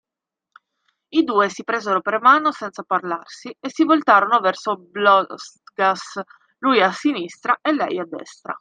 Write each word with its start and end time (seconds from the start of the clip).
I 1.11 1.23
due 1.23 1.49
si 1.49 1.63
presero 1.63 2.01
per 2.01 2.19
mano, 2.21 2.51
senza 2.51 2.81
parlarsi, 2.81 3.49
e 3.59 3.69
si 3.69 3.83
voltarono 3.83 4.39
verso 4.39 4.77
Blostgas, 4.77 6.19
lui 6.59 6.81
a 6.81 6.91
sinistra 6.91 7.59
e 7.61 7.71
lei 7.73 7.99
a 7.99 8.05
destra. 8.07 8.49